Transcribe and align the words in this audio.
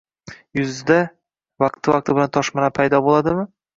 Yuzda 0.59 0.97
vaqti-vaqti 1.65 2.17
bilan 2.21 2.33
toshmalar 2.39 2.77
paydo 2.81 3.03
bo‘ladimi? 3.11 3.51